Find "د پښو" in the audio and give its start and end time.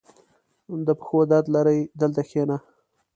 0.85-1.19